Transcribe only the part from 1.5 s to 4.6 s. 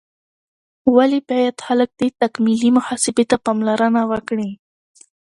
خلک دې تکاملي محاسبې ته پاملرنه وکړي؟